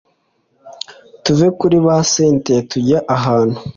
[1.23, 3.57] tuve kuri ba cyntia tujye ahantu